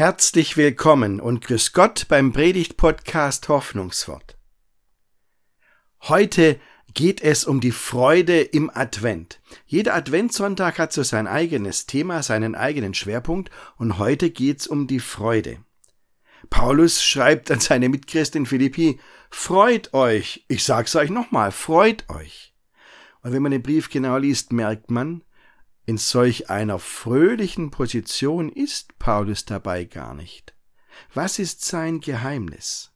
Herzlich 0.00 0.56
willkommen 0.56 1.20
und 1.20 1.44
grüß 1.44 1.74
Gott 1.74 2.06
beim 2.08 2.32
Predigt-Podcast 2.32 3.50
Hoffnungswort. 3.50 4.38
Heute 6.00 6.58
geht 6.94 7.20
es 7.20 7.44
um 7.44 7.60
die 7.60 7.70
Freude 7.70 8.40
im 8.40 8.70
Advent. 8.72 9.42
Jeder 9.66 9.94
Adventssonntag 9.94 10.78
hat 10.78 10.94
so 10.94 11.02
sein 11.02 11.26
eigenes 11.26 11.84
Thema, 11.84 12.22
seinen 12.22 12.54
eigenen 12.54 12.94
Schwerpunkt 12.94 13.50
und 13.76 13.98
heute 13.98 14.30
geht's 14.30 14.66
um 14.66 14.86
die 14.86 15.00
Freude. 15.00 15.58
Paulus 16.48 17.04
schreibt 17.04 17.50
an 17.50 17.60
seine 17.60 17.90
Mitchristen 17.90 18.44
in 18.44 18.46
Philippi, 18.46 18.98
freut 19.28 19.92
euch. 19.92 20.46
Ich 20.48 20.64
sag's 20.64 20.96
euch 20.96 21.10
nochmal, 21.10 21.52
freut 21.52 22.08
euch. 22.08 22.54
Und 23.20 23.34
wenn 23.34 23.42
man 23.42 23.52
den 23.52 23.62
Brief 23.62 23.90
genau 23.90 24.16
liest, 24.16 24.50
merkt 24.50 24.90
man, 24.90 25.24
in 25.90 25.98
solch 25.98 26.48
einer 26.50 26.78
fröhlichen 26.78 27.72
Position 27.72 28.48
ist 28.48 28.96
Paulus 29.00 29.44
dabei 29.44 29.82
gar 29.82 30.14
nicht. 30.14 30.54
Was 31.14 31.40
ist 31.40 31.64
sein 31.64 31.98
Geheimnis? 31.98 32.92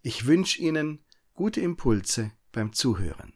Ich 0.00 0.24
wünsche 0.24 0.60
Ihnen 0.62 1.04
gute 1.34 1.60
Impulse 1.60 2.30
beim 2.52 2.72
Zuhören. 2.72 3.32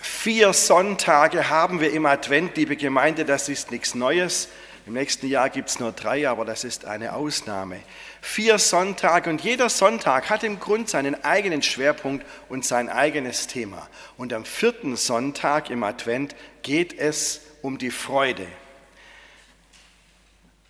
Vier 0.00 0.54
Sonntage 0.54 1.50
haben 1.50 1.80
wir 1.80 1.92
im 1.92 2.06
Advent, 2.06 2.56
liebe 2.56 2.78
Gemeinde, 2.78 3.26
das 3.26 3.50
ist 3.50 3.70
nichts 3.70 3.94
Neues. 3.94 4.48
Im 4.86 4.94
nächsten 4.94 5.28
Jahr 5.28 5.50
gibt 5.50 5.68
es 5.68 5.78
nur 5.78 5.92
drei, 5.92 6.28
aber 6.28 6.44
das 6.44 6.64
ist 6.64 6.84
eine 6.84 7.12
Ausnahme. 7.12 7.80
Vier 8.20 8.58
Sonntage 8.58 9.28
und 9.28 9.42
jeder 9.42 9.68
Sonntag 9.68 10.30
hat 10.30 10.42
im 10.42 10.58
Grund 10.58 10.88
seinen 10.88 11.22
eigenen 11.22 11.62
Schwerpunkt 11.62 12.26
und 12.48 12.64
sein 12.64 12.88
eigenes 12.88 13.46
Thema. 13.46 13.88
Und 14.16 14.32
am 14.32 14.44
vierten 14.44 14.96
Sonntag 14.96 15.70
im 15.70 15.82
Advent 15.82 16.34
geht 16.62 16.98
es 16.98 17.42
um 17.62 17.78
die 17.78 17.90
Freude. 17.90 18.46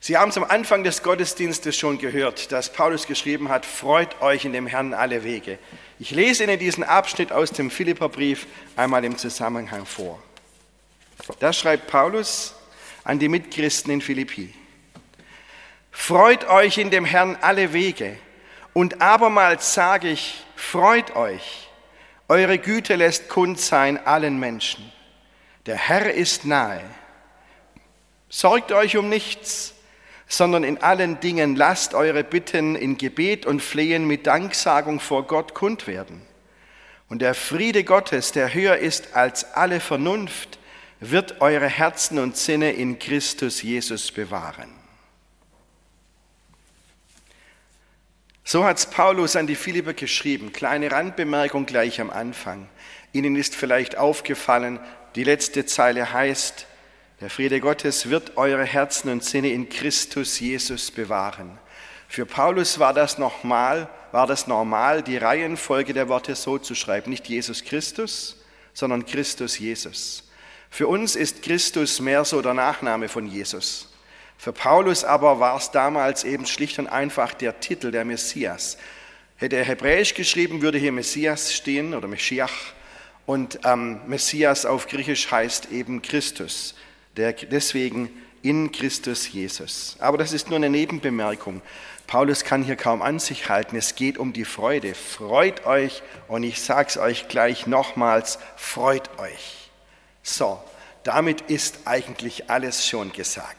Sie 0.02 0.16
haben 0.16 0.30
es 0.30 0.38
am 0.38 0.44
Anfang 0.44 0.82
des 0.82 1.02
Gottesdienstes 1.02 1.76
schon 1.76 1.98
gehört, 1.98 2.52
dass 2.52 2.72
Paulus 2.72 3.06
geschrieben 3.06 3.50
hat, 3.50 3.66
freut 3.66 4.22
euch 4.22 4.46
in 4.46 4.54
dem 4.54 4.66
Herrn 4.66 4.94
alle 4.94 5.24
Wege. 5.24 5.58
Ich 5.98 6.10
lese 6.10 6.44
Ihnen 6.44 6.58
diesen 6.58 6.84
Abschnitt 6.84 7.32
aus 7.32 7.50
dem 7.52 7.70
Philipperbrief 7.70 8.46
einmal 8.76 9.04
im 9.04 9.18
Zusammenhang 9.18 9.84
vor. 9.84 10.20
Da 11.38 11.52
schreibt 11.52 11.86
Paulus, 11.86 12.54
an 13.04 13.18
die 13.18 13.28
Mitchristen 13.28 13.92
in 13.92 14.00
Philippi. 14.00 14.54
Freut 15.90 16.48
euch 16.48 16.78
in 16.78 16.90
dem 16.90 17.04
Herrn 17.04 17.36
alle 17.40 17.72
Wege. 17.72 18.16
Und 18.72 19.02
abermals 19.02 19.74
sage 19.74 20.08
ich, 20.08 20.44
freut 20.54 21.16
euch. 21.16 21.68
Eure 22.28 22.58
Güte 22.58 22.94
lässt 22.94 23.28
kund 23.28 23.60
sein 23.60 23.98
allen 24.06 24.38
Menschen. 24.38 24.92
Der 25.66 25.76
Herr 25.76 26.12
ist 26.12 26.44
nahe. 26.44 26.82
Sorgt 28.28 28.70
euch 28.70 28.96
um 28.96 29.08
nichts, 29.08 29.74
sondern 30.28 30.62
in 30.62 30.78
allen 30.78 31.18
Dingen 31.18 31.56
lasst 31.56 31.92
eure 31.92 32.22
Bitten 32.22 32.76
in 32.76 32.96
Gebet 32.96 33.46
und 33.46 33.60
Flehen 33.60 34.06
mit 34.06 34.28
Danksagung 34.28 35.00
vor 35.00 35.26
Gott 35.26 35.54
kund 35.54 35.88
werden. 35.88 36.22
Und 37.08 37.20
der 37.20 37.34
Friede 37.34 37.82
Gottes, 37.82 38.30
der 38.30 38.54
höher 38.54 38.76
ist 38.76 39.16
als 39.16 39.52
alle 39.54 39.80
Vernunft, 39.80 40.59
wird 41.00 41.40
eure 41.40 41.68
Herzen 41.68 42.18
und 42.18 42.36
Sinne 42.36 42.72
in 42.72 42.98
Christus 42.98 43.62
Jesus 43.62 44.12
bewahren. 44.12 44.70
So 48.44 48.64
hat 48.64 48.78
es 48.78 48.86
Paulus 48.86 49.36
an 49.36 49.46
die 49.46 49.54
Philipper 49.54 49.94
geschrieben. 49.94 50.52
Kleine 50.52 50.90
Randbemerkung 50.90 51.66
gleich 51.66 52.00
am 52.00 52.10
Anfang. 52.10 52.68
Ihnen 53.12 53.36
ist 53.36 53.54
vielleicht 53.54 53.96
aufgefallen, 53.96 54.80
die 55.14 55.24
letzte 55.24 55.66
Zeile 55.66 56.12
heißt, 56.12 56.66
der 57.20 57.30
Friede 57.30 57.60
Gottes 57.60 58.08
wird 58.08 58.36
eure 58.36 58.64
Herzen 58.64 59.10
und 59.10 59.24
Sinne 59.24 59.50
in 59.50 59.68
Christus 59.68 60.40
Jesus 60.40 60.90
bewahren. 60.90 61.58
Für 62.08 62.26
Paulus 62.26 62.78
war 62.78 62.92
das 62.92 63.18
nochmal, 63.18 63.88
war 64.10 64.26
das 64.26 64.46
normal, 64.46 65.02
die 65.02 65.16
Reihenfolge 65.16 65.92
der 65.92 66.08
Worte 66.08 66.34
so 66.34 66.58
zu 66.58 66.74
schreiben. 66.74 67.10
Nicht 67.10 67.28
Jesus 67.28 67.62
Christus, 67.62 68.36
sondern 68.72 69.06
Christus 69.06 69.58
Jesus. 69.58 70.29
Für 70.70 70.86
uns 70.86 71.16
ist 71.16 71.42
Christus 71.42 72.00
mehr 72.00 72.24
so 72.24 72.40
der 72.40 72.54
Nachname 72.54 73.08
von 73.08 73.26
Jesus. 73.26 73.88
Für 74.38 74.52
Paulus 74.52 75.04
aber 75.04 75.38
war 75.40 75.56
es 75.58 75.70
damals 75.70 76.24
eben 76.24 76.46
schlicht 76.46 76.78
und 76.78 76.86
einfach 76.86 77.34
der 77.34 77.60
Titel, 77.60 77.90
der 77.90 78.06
Messias. 78.06 78.78
Hätte 79.36 79.56
er 79.56 79.64
hebräisch 79.64 80.14
geschrieben, 80.14 80.62
würde 80.62 80.78
hier 80.78 80.92
Messias 80.92 81.52
stehen 81.52 81.92
oder 81.92 82.08
Meschiach. 82.08 82.72
Und 83.26 83.60
ähm, 83.64 84.00
Messias 84.06 84.64
auf 84.64 84.86
Griechisch 84.86 85.30
heißt 85.30 85.70
eben 85.72 86.00
Christus. 86.00 86.74
Der, 87.16 87.32
deswegen 87.32 88.10
in 88.42 88.72
Christus 88.72 89.30
Jesus. 89.30 89.96
Aber 89.98 90.16
das 90.16 90.32
ist 90.32 90.48
nur 90.48 90.56
eine 90.56 90.70
Nebenbemerkung. 90.70 91.60
Paulus 92.06 92.44
kann 92.44 92.62
hier 92.62 92.76
kaum 92.76 93.02
an 93.02 93.18
sich 93.18 93.48
halten. 93.48 93.76
Es 93.76 93.94
geht 93.94 94.18
um 94.18 94.32
die 94.32 94.44
Freude. 94.44 94.94
Freut 94.94 95.66
euch 95.66 96.02
und 96.28 96.42
ich 96.42 96.60
sage 96.60 96.88
es 96.88 96.96
euch 96.96 97.28
gleich 97.28 97.66
nochmals, 97.66 98.38
freut 98.56 99.18
euch. 99.18 99.69
So, 100.22 100.62
damit 101.02 101.42
ist 101.42 101.80
eigentlich 101.86 102.50
alles 102.50 102.86
schon 102.86 103.12
gesagt. 103.12 103.56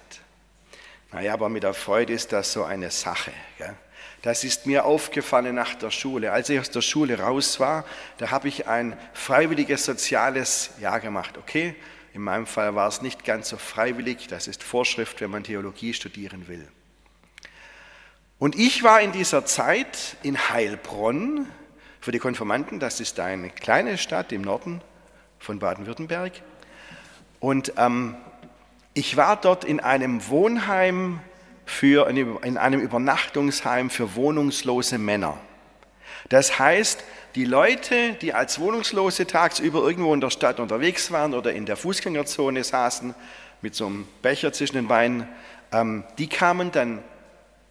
Naja, 1.11 1.33
aber 1.33 1.49
mit 1.49 1.63
der 1.63 1.73
Freude 1.73 2.13
ist 2.13 2.31
das 2.31 2.53
so 2.53 2.63
eine 2.63 2.91
Sache. 2.91 3.33
Gell? 3.57 3.75
Das 4.21 4.43
ist 4.43 4.67
mir 4.67 4.85
aufgefallen 4.85 5.55
nach 5.55 5.73
der 5.75 5.89
Schule. 5.89 6.31
Als 6.31 6.49
ich 6.49 6.59
aus 6.59 6.69
der 6.69 6.81
Schule 6.81 7.19
raus 7.19 7.59
war, 7.59 7.85
da 8.17 8.29
habe 8.29 8.47
ich 8.47 8.67
ein 8.67 8.97
freiwilliges 9.13 9.85
soziales 9.85 10.71
Jahr 10.79 10.99
gemacht. 10.99 11.37
Okay, 11.37 11.75
in 12.13 12.21
meinem 12.21 12.45
Fall 12.45 12.75
war 12.75 12.87
es 12.87 13.01
nicht 13.01 13.25
ganz 13.25 13.49
so 13.49 13.57
freiwillig. 13.57 14.27
Das 14.27 14.47
ist 14.47 14.63
Vorschrift, 14.63 15.21
wenn 15.21 15.31
man 15.31 15.43
Theologie 15.43 15.93
studieren 15.93 16.47
will. 16.47 16.67
Und 18.37 18.55
ich 18.55 18.83
war 18.83 19.01
in 19.01 19.11
dieser 19.11 19.45
Zeit 19.45 20.17
in 20.23 20.49
Heilbronn 20.49 21.47
für 21.99 22.11
die 22.11 22.19
Konformanten. 22.19 22.79
Das 22.79 22.99
ist 22.99 23.19
eine 23.19 23.49
kleine 23.49 23.97
Stadt 23.97 24.31
im 24.31 24.41
Norden 24.41 24.81
von 25.39 25.59
Baden-Württemberg. 25.59 26.33
Und 27.41 27.73
ähm, 27.77 28.15
ich 28.93 29.17
war 29.17 29.35
dort 29.35 29.65
in 29.65 29.81
einem 29.81 30.29
Wohnheim 30.29 31.19
für, 31.65 32.07
in 32.07 32.57
einem 32.57 32.79
Übernachtungsheim 32.79 33.89
für 33.89 34.15
wohnungslose 34.15 34.97
Männer. 34.97 35.37
Das 36.29 36.59
heißt, 36.59 37.03
die 37.35 37.45
Leute, 37.45 38.13
die 38.21 38.33
als 38.33 38.59
Wohnungslose 38.59 39.25
tagsüber 39.25 39.81
irgendwo 39.81 40.13
in 40.13 40.21
der 40.21 40.29
Stadt 40.29 40.59
unterwegs 40.59 41.11
waren 41.11 41.33
oder 41.33 41.51
in 41.51 41.65
der 41.65 41.77
Fußgängerzone 41.77 42.63
saßen, 42.63 43.15
mit 43.61 43.73
so 43.73 43.87
einem 43.87 44.07
Becher 44.21 44.53
zwischen 44.53 44.75
den 44.75 44.87
Beinen, 44.87 45.27
ähm, 45.71 46.03
die 46.19 46.27
kamen 46.27 46.71
dann, 46.71 47.03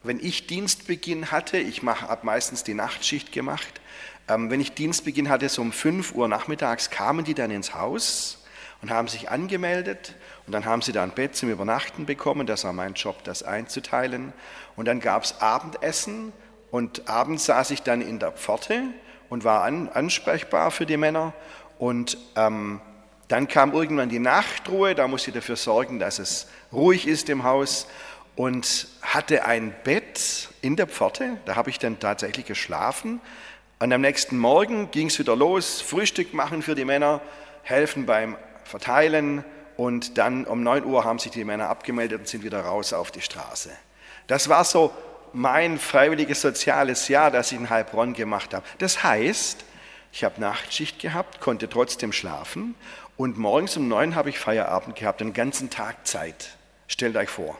wenn 0.03 0.19
ich 0.19 0.49
Dienstbeginn 0.49 1.31
hatte, 1.31 1.59
ich 1.59 1.83
habe 1.83 2.27
meistens 2.27 2.65
die 2.65 2.75
Nachtschicht 2.75 3.31
gemacht, 3.31 3.81
ähm, 4.29 4.51
wenn 4.51 4.61
ich 4.61 4.73
Dienstbeginn 4.73 5.29
hatte, 5.29 5.49
so 5.49 5.63
um 5.63 5.71
5 5.71 6.15
Uhr 6.15 6.27
nachmittags, 6.27 6.91
kamen 6.91 7.25
die 7.25 7.35
dann 7.35 7.53
ins 7.53 7.75
Haus 7.75 8.40
und 8.83 8.91
haben 8.91 9.09
sich 9.09 9.31
angemeldet 9.31 10.15
und 10.47 10.53
dann 10.53 10.65
haben 10.65 10.83
sie 10.83 10.93
da 10.93 11.03
ein 11.03 11.11
Bett 11.11 11.37
zum 11.37 11.51
Übernachten 11.51 12.07
bekommen. 12.07 12.47
Das 12.47 12.65
war 12.65 12.73
mein 12.73 12.95
Job, 12.95 13.23
das 13.25 13.43
einzuteilen. 13.43 14.33
Und 14.77 14.87
dann 14.87 15.01
gab 15.01 15.25
es 15.25 15.41
Abendessen 15.41 16.33
und 16.71 17.09
abends 17.09 17.45
saß 17.45 17.71
ich 17.73 17.83
dann 17.83 18.01
in 18.01 18.19
der 18.19 18.33
Pforte 18.33 18.83
und 19.29 19.45
war 19.45 19.63
an, 19.63 19.89
ansprechbar 19.89 20.71
für 20.71 20.87
die 20.87 20.97
Männer. 20.97 21.35
Und 21.79 22.17
ähm, 22.37 22.81
dann 23.29 23.49
kam 23.49 23.73
irgendwann 23.73 24.09
die 24.09 24.19
Nachtruhe, 24.19 24.95
da 24.95 25.07
musste 25.07 25.31
ich 25.31 25.34
dafür 25.34 25.57
sorgen, 25.57 25.99
dass 25.99 26.19
es 26.19 26.49
ruhig 26.72 27.07
ist 27.07 27.28
im 27.28 27.45
Haus 27.45 27.87
und 28.34 28.89
hatte 29.03 29.45
ein 29.45 29.75
Bett 29.84 30.49
in 30.63 30.77
der 30.77 30.87
Pforte. 30.87 31.39
Da 31.45 31.54
habe 31.54 31.71
ich 31.71 31.78
dann 31.78 31.99
tatsächlich 32.01 32.47
geschlafen. 32.47 33.21
Und 33.78 33.93
am 33.93 34.01
nächsten 34.01 34.37
Morgen 34.37 34.91
ging 34.91 35.07
es 35.07 35.19
wieder 35.19 35.37
los, 35.37 35.81
Frühstück 35.81 36.34
machen 36.34 36.63
für 36.63 36.75
die 36.75 36.84
Männer, 36.84 37.21
helfen 37.63 38.04
beim 38.04 38.37
verteilen 38.71 39.45
und 39.77 40.19
dann 40.19 40.45
um 40.45 40.63
9 40.63 40.84
Uhr 40.84 41.05
haben 41.05 41.19
sich 41.19 41.33
die 41.33 41.45
Männer 41.45 41.69
abgemeldet 41.69 42.21
und 42.21 42.28
sind 42.28 42.45
wieder 42.45 42.61
raus 42.61 42.93
auf 42.93 43.11
die 43.11 43.21
Straße. 43.21 43.71
Das 44.27 44.49
war 44.49 44.65
so 44.65 44.93
mein 45.33 45.78
freiwilliges 45.78 46.41
soziales 46.41 47.09
Jahr, 47.09 47.31
das 47.31 47.53
ich 47.53 47.59
in 47.59 47.71
Heilbronn 47.71 48.15
gemacht 48.15 48.55
habe. 48.55 48.65
Das 48.78 49.03
heißt, 49.03 49.65
ich 50.13 50.25
habe 50.25 50.41
Nachtschicht 50.41 50.99
gehabt, 50.99 51.41
konnte 51.41 51.69
trotzdem 51.69 52.13
schlafen 52.13 52.75
und 53.17 53.39
morgens 53.39 53.77
um 53.77 53.89
neun 53.89 54.15
habe 54.15 54.31
ich 54.31 54.39
Feierabend 54.39 54.97
gehabt, 54.97 55.21
den 55.21 55.33
ganzen 55.33 55.71
Tag 55.71 56.07
Zeit. 56.07 56.57
Stellt 56.89 57.16
euch 57.16 57.28
vor. 57.28 57.57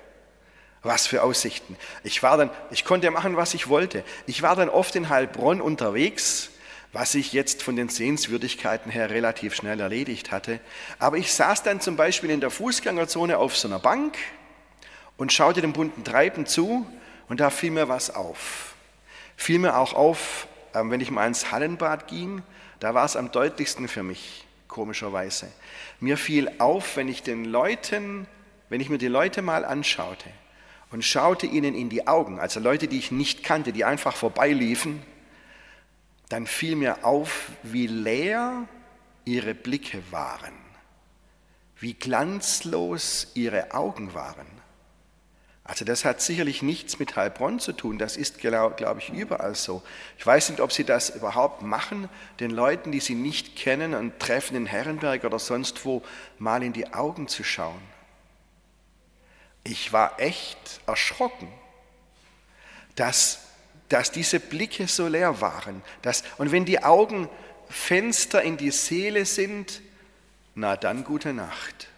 Was 0.83 1.07
für 1.07 1.23
Aussichten. 1.23 1.77
Ich 2.03 2.23
war 2.23 2.39
dann, 2.39 2.51
ich 2.71 2.85
konnte 2.85 3.11
machen, 3.11 3.37
was 3.37 3.55
ich 3.55 3.69
wollte. 3.69 4.03
Ich 4.27 4.43
war 4.43 4.57
dann 4.57 4.71
oft 4.71 4.97
in 4.97 5.11
Heilbronn 5.11 5.61
unterwegs 5.61 6.51
was 6.93 7.15
ich 7.15 7.33
jetzt 7.33 7.63
von 7.63 7.77
den 7.77 7.89
Sehenswürdigkeiten 7.89 8.91
her 8.91 9.11
relativ 9.11 9.55
schnell 9.55 9.79
erledigt 9.79 10.33
hatte. 10.33 10.61
Aber 10.99 11.19
ich 11.19 11.33
saß 11.33 11.63
dann 11.63 11.81
zum 11.81 11.97
Beispiel 11.97 12.31
in 12.31 12.41
der 12.41 12.51
Fußgängerzone 12.51 13.39
auf 13.39 13.57
so 13.57 13.69
einer 13.69 13.79
Bank 13.79 14.17
und 15.17 15.33
schaute 15.33 15.61
dem 15.61 15.73
bunten 15.73 16.03
Treiben 16.03 16.47
zu 16.47 16.87
und 17.29 17.41
da 17.41 17.51
fiel 17.51 17.71
mir 17.71 17.89
was 17.89 18.15
auf. 18.15 18.75
Fiel 19.37 19.61
mir 19.61 19.77
auch 19.77 19.95
auf, 19.95 20.49
ähm, 20.75 20.91
wenn 20.91 21.01
ich 21.01 21.11
mal 21.11 21.27
ins 21.27 21.53
Hallenbad 21.53 22.09
ging, 22.09 22.43
da 22.81 22.95
war 22.95 23.05
es 23.05 23.17
am 23.17 23.31
deutlichsten 23.31 23.87
für 23.87 24.03
mich, 24.03 24.45
komischerweise. 24.67 25.47
Mir 26.01 26.17
fiel 26.17 26.51
auf, 26.59 26.97
wenn 26.97 27.09
ich 27.09 27.23
den 27.23 27.45
Leuten, 27.45 28.27
wenn 28.69 28.81
ich 28.81 28.89
mir 28.89 28.99
die 28.99 29.09
Leute 29.09 29.43
mal 29.43 29.65
anschaute 29.65 30.29
und 30.91 31.05
schaute 31.05 31.47
ihnen 31.47 31.75
in 31.75 31.89
die 31.89 32.09
Augen, 32.09 32.41
also 32.41 32.59
Leute, 32.59 32.89
die 32.89 32.99
ich 32.99 33.13
nicht 33.13 33.45
kannte, 33.45 33.73
die 33.73 33.85
einfach 33.85 34.17
vorbeiliefen, 34.17 35.03
dann 36.31 36.47
fiel 36.47 36.77
mir 36.77 37.05
auf, 37.05 37.51
wie 37.63 37.87
leer 37.87 38.67
ihre 39.25 39.55
Blicke 39.55 40.03
waren, 40.11 40.55
wie 41.79 41.93
glanzlos 41.93 43.33
ihre 43.35 43.73
Augen 43.75 44.15
waren. 44.15 44.47
Also 45.65 45.85
das 45.85 46.05
hat 46.05 46.21
sicherlich 46.21 46.63
nichts 46.63 46.99
mit 46.99 47.15
Heilbronn 47.15 47.61
zu 47.61 47.73
tun, 47.73 47.99
das 47.99 48.17
ist, 48.17 48.39
glaube 48.39 48.77
glaub 48.77 48.99
ich, 48.99 49.11
überall 49.11 49.55
so. 49.55 49.83
Ich 50.19 50.27
weiß 50.27 50.51
nicht, 50.51 50.61
ob 50.61 50.73
Sie 50.73 50.85
das 50.85 51.11
überhaupt 51.11 51.63
machen, 51.63 52.09
den 52.41 52.51
Leuten, 52.51 52.91
die 52.91 53.01
Sie 53.01 53.15
nicht 53.15 53.57
kennen 53.57 53.95
und 53.95 54.19
treffen 54.19 54.57
in 54.57 54.67
Herrenberg 54.67 55.25
oder 55.25 55.39
sonst 55.39 55.85
wo, 55.85 56.03
mal 56.39 56.63
in 56.63 56.73
die 56.73 56.93
Augen 56.93 57.29
zu 57.29 57.45
schauen. 57.45 57.83
Ich 59.63 59.93
war 59.93 60.19
echt 60.19 60.81
erschrocken, 60.87 61.49
dass, 62.97 63.50
dass 63.91 64.11
diese 64.11 64.41
Blicke 64.41 64.89
so 64.89 65.07
leer 65.07 65.43
waren. 65.43 65.83
Dass, 66.01 66.25
und 66.39 66.53
wenn 66.53 66.65
die 66.65 66.83
Augen 66.83 67.29
Fenster 67.69 68.43
in 68.43 68.57
die 68.57 68.71
Seele 68.71 69.27
sind, 69.27 69.83
na 70.55 70.77
dann 70.77 71.05
gute 71.05 71.33
Nacht. 71.33 71.89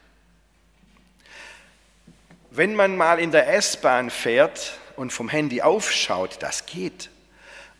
Wenn 2.51 2.75
man 2.75 2.97
mal 2.97 3.19
in 3.19 3.31
der 3.31 3.55
S-Bahn 3.55 4.11
fährt 4.11 4.79
und 4.97 5.13
vom 5.13 5.29
Handy 5.29 5.63
aufschaut, 5.63 6.39
das 6.41 6.67
geht, 6.67 7.09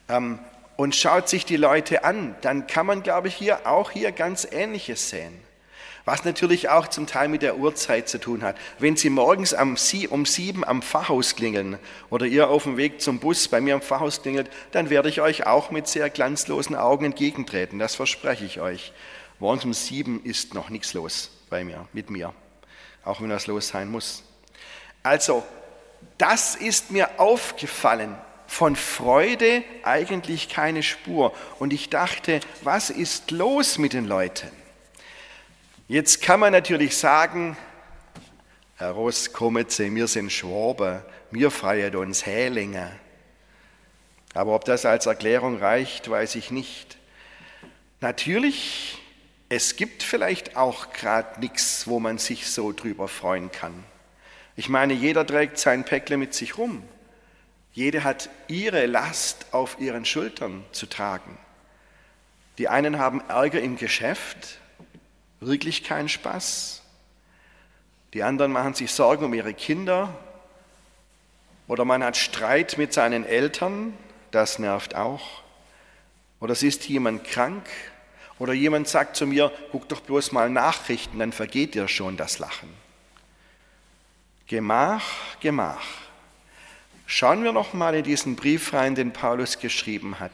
ähm, 0.09 0.39
und 0.77 0.97
schaut 0.97 1.29
sich 1.29 1.45
die 1.45 1.57
Leute 1.57 2.05
an, 2.05 2.35
dann 2.41 2.67
kann 2.67 2.87
man, 2.87 3.03
glaube 3.03 3.29
ich, 3.29 3.35
hier 3.35 3.67
auch 3.67 3.91
hier 3.91 4.13
ganz 4.13 4.47
Ähnliches 4.51 5.11
sehen. 5.11 5.39
Was 6.05 6.25
natürlich 6.25 6.69
auch 6.69 6.89
zum 6.89 7.07
Teil 7.07 7.29
mit 7.29 7.43
der 7.43 7.59
Uhrzeit 7.59 8.09
zu 8.09 8.19
tun 8.19 8.43
hat. 8.43 8.57
Wenn 8.81 8.97
Sie 8.97 9.09
morgens 9.09 9.55
um 9.55 10.27
sieben 10.27 10.65
am 10.65 10.83
Pfarrhaus 10.83 11.37
klingeln 11.37 11.79
oder 12.11 12.27
ihr 12.27 12.49
auf 12.49 12.65
dem 12.65 12.77
Weg 12.77 13.01
zum 13.01 13.21
Bus 13.21 13.47
bei 13.47 13.61
mir 13.61 13.75
am 13.75 13.83
Pfarrhaus 13.83 14.23
klingelt, 14.23 14.51
dann 14.73 14.91
werde 14.91 15.09
ich 15.09 15.21
euch 15.21 15.47
auch 15.47 15.71
mit 15.71 15.87
sehr 15.87 16.11
glanzlosen 16.11 16.75
Augen 16.75 17.05
entgegentreten. 17.05 17.79
Das 17.79 17.95
verspreche 17.95 18.45
ich 18.45 18.61
euch. 18.61 18.93
Morgens 19.39 19.65
um 19.65 19.73
sieben 19.73 20.25
ist 20.25 20.55
noch 20.55 20.71
nichts 20.71 20.93
los 20.93 21.31
bei 21.51 21.63
mir, 21.63 21.87
mit 21.93 22.11
mir. 22.11 22.35
Auch 23.05 23.21
wenn 23.21 23.29
das 23.29 23.47
los 23.47 23.69
sein 23.69 23.89
muss. 23.89 24.25
Also, 25.05 25.45
das 26.19 26.57
ist 26.57 26.91
mir 26.91 27.21
aufgefallen. 27.21 28.17
Von 28.49 28.77
Freude 28.77 29.65
eigentlich 29.83 30.49
keine 30.49 30.83
Spur. 30.83 31.33
Und 31.59 31.73
ich 31.73 31.91
dachte, 31.91 32.41
was 32.63 32.91
ist 32.91 33.31
los 33.31 33.79
mit 33.79 33.93
den 33.93 34.05
Leuten? 34.05 34.51
Jetzt 35.93 36.23
kann 36.23 36.41
man 36.41 36.53
natürlich 36.53 36.97
sagen, 36.97 37.55
Herr 38.77 38.93
Ross, 38.93 39.35
kommen 39.35 39.67
Sie, 39.69 39.95
wir 39.95 40.07
sind 40.07 40.33
Schwaben, 40.33 41.03
wir 41.31 41.51
feiern 41.51 41.97
uns 41.97 42.25
Hälinge. 42.25 42.91
Aber 44.33 44.55
ob 44.55 44.65
das 44.65 44.87
als 44.87 45.05
Erklärung 45.05 45.59
reicht, 45.59 46.09
weiß 46.09 46.37
ich 46.37 46.51
nicht. 46.51 46.97
Natürlich, 48.01 49.03
es 49.51 49.77
gibt 49.77 50.03
vielleicht 50.03 50.57
auch 50.57 50.95
gerade 50.95 51.39
nichts, 51.41 51.87
wo 51.87 52.01
man 52.01 52.17
sich 52.17 52.51
so 52.51 52.73
drüber 52.73 53.07
freuen 53.07 53.53
kann. 53.53 53.85
Ich 54.57 54.71
meine, 54.71 54.95
jeder 54.95 55.27
trägt 55.27 55.59
sein 55.59 55.85
Päckle 55.85 56.17
mit 56.17 56.33
sich 56.33 56.57
rum. 56.57 56.83
Jede 57.75 58.03
hat 58.03 58.31
ihre 58.49 58.87
Last 58.87 59.45
auf 59.53 59.79
ihren 59.79 60.07
Schultern 60.07 60.65
zu 60.73 60.87
tragen. 60.87 61.37
Die 62.57 62.69
einen 62.69 62.99
haben 62.99 63.21
Ärger 63.29 63.61
im 63.61 63.77
Geschäft, 63.77 64.62
wirklich 65.47 65.85
keinen 65.85 66.09
Spaß. 66.09 66.83
Die 68.15 68.23
anderen 68.23 68.53
machen 68.53 68.75
sich 68.75 68.93
Sorgen 68.93 69.25
um 69.25 69.35
ihre 69.35 69.55
Kinder. 69.55 70.15
Oder 71.69 71.85
man 71.85 72.05
hat 72.05 72.17
Streit 72.17 72.77
mit 72.79 72.93
seinen 72.93 73.25
Eltern, 73.25 73.95
das 74.31 74.59
nervt 74.59 74.95
auch. 74.95 75.43
Oder 76.41 76.53
es 76.53 76.63
ist 76.63 76.89
jemand 76.89 77.25
krank. 77.25 77.67
Oder 78.39 78.53
jemand 78.53 78.89
sagt 78.89 79.17
zu 79.17 79.27
mir, 79.27 79.53
guck 79.71 79.89
doch 79.89 80.01
bloß 80.01 80.33
mal 80.33 80.51
Nachrichten, 80.51 81.19
dann 81.19 81.33
vergeht 81.33 81.75
dir 81.75 81.87
schon 81.87 82.17
das 82.17 82.39
Lachen. 82.39 82.69
Gemach, 84.49 85.05
Gemach. 85.41 85.87
Schauen 87.07 87.45
wir 87.45 87.53
noch 87.53 87.73
mal 87.73 87.95
in 87.95 88.05
diesen 88.05 88.37
Brief 88.37 88.73
rein, 88.73 88.95
den 88.95 89.13
Paulus 89.13 89.59
geschrieben 89.59 90.19
hat 90.19 90.33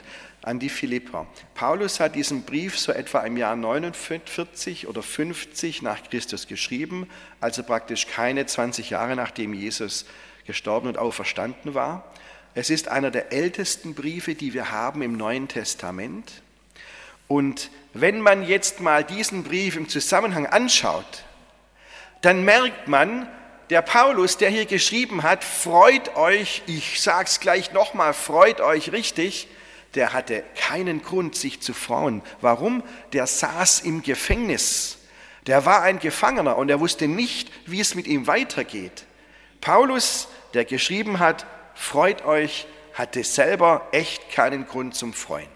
an 0.49 0.59
die 0.59 0.71
Philipper. 0.71 1.27
Paulus 1.55 2.01
hat 2.01 2.15
diesen 2.15 2.43
Brief 2.43 2.79
so 2.79 2.91
etwa 2.91 3.21
im 3.21 3.37
Jahr 3.37 3.55
49 3.55 4.87
oder 4.87 5.03
50 5.03 5.83
nach 5.83 6.03
Christus 6.09 6.47
geschrieben, 6.47 7.07
also 7.39 7.63
praktisch 7.63 8.07
keine 8.07 8.47
20 8.47 8.89
Jahre 8.89 9.15
nachdem 9.15 9.53
Jesus 9.53 10.07
gestorben 10.47 10.89
und 10.89 10.97
auferstanden 10.97 11.75
war. 11.75 12.11
Es 12.55 12.71
ist 12.71 12.89
einer 12.89 13.11
der 13.11 13.31
ältesten 13.31 13.95
Briefe, 13.95 14.35
die 14.35 14.55
wir 14.55 14.71
haben 14.71 15.03
im 15.03 15.19
Neuen 15.19 15.49
Testament. 15.49 16.41
Und 17.27 17.71
wenn 17.93 18.23
man 18.23 18.43
jetzt 18.43 18.81
mal 18.81 19.05
diesen 19.05 19.45
Brief 19.45 19.77
im 19.77 19.87
Zusammenhang 19.91 20.47
anschaut, 20.47 21.25
dann 22.23 22.43
merkt 22.47 22.89
man, 22.89 23.29
der 23.69 23.83
Paulus, 23.83 24.39
der 24.39 24.49
hier 24.49 24.65
geschrieben 24.65 25.25
hat, 25.25 25.45
freut 25.45 26.17
euch, 26.17 26.63
ich 26.67 27.03
sage 27.03 27.27
es 27.27 27.39
gleich 27.39 27.75
nochmal, 27.75 28.15
freut 28.15 28.63
euch 28.63 28.93
richtig, 28.93 29.47
der 29.95 30.13
hatte 30.13 30.45
keinen 30.57 31.03
Grund, 31.03 31.35
sich 31.35 31.61
zu 31.61 31.73
freuen. 31.73 32.23
Warum? 32.41 32.83
Der 33.13 33.27
saß 33.27 33.81
im 33.81 34.03
Gefängnis. 34.03 34.99
Der 35.47 35.65
war 35.65 35.83
ein 35.83 35.99
Gefangener 35.99 36.59
und 36.59 36.69
er 36.69 36.81
wusste 36.81 37.09
nicht, 37.09 37.51
wie 37.67 37.81
es 37.81 37.95
mit 37.95 38.07
ihm 38.07 38.27
weitergeht. 38.27 39.07
Paulus, 39.61 40.29
der 40.55 40.65
geschrieben 40.65 41.19
hat, 41.19 41.47
freut 41.75 42.25
euch, 42.25 42.67
hatte 42.93 43.25
selber 43.25 43.89
echt 43.93 44.31
keinen 44.31 44.67
Grund 44.67 44.95
zum 44.95 45.15
Freuen. 45.15 45.49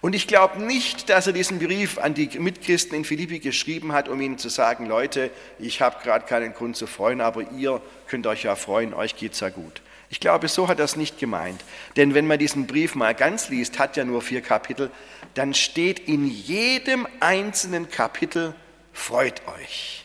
Und 0.00 0.14
ich 0.14 0.26
glaube 0.26 0.62
nicht, 0.62 1.08
dass 1.08 1.26
er 1.26 1.32
diesen 1.32 1.58
Brief 1.58 1.98
an 1.98 2.14
die 2.14 2.38
Mitchristen 2.38 2.96
in 2.96 3.04
Philippi 3.04 3.38
geschrieben 3.38 3.92
hat, 3.92 4.08
um 4.08 4.20
ihnen 4.20 4.38
zu 4.38 4.48
sagen, 4.48 4.86
Leute, 4.86 5.30
ich 5.58 5.80
habe 5.80 6.02
gerade 6.02 6.26
keinen 6.26 6.54
Grund 6.54 6.76
zu 6.76 6.86
freuen, 6.86 7.20
aber 7.20 7.50
ihr 7.52 7.80
könnt 8.06 8.26
euch 8.26 8.44
ja 8.44 8.54
freuen, 8.54 8.94
euch 8.94 9.16
geht 9.16 9.32
es 9.32 9.40
ja 9.40 9.48
gut. 9.48 9.82
Ich 10.14 10.20
glaube, 10.20 10.46
so 10.46 10.68
hat 10.68 10.78
er 10.78 10.84
es 10.84 10.94
nicht 10.94 11.18
gemeint. 11.18 11.64
Denn 11.96 12.14
wenn 12.14 12.28
man 12.28 12.38
diesen 12.38 12.68
Brief 12.68 12.94
mal 12.94 13.16
ganz 13.16 13.48
liest, 13.48 13.80
hat 13.80 13.96
ja 13.96 14.04
nur 14.04 14.22
vier 14.22 14.42
Kapitel, 14.42 14.92
dann 15.34 15.54
steht 15.54 15.98
in 15.98 16.28
jedem 16.28 17.08
einzelnen 17.18 17.90
Kapitel, 17.90 18.54
freut 18.92 19.42
euch. 19.48 20.04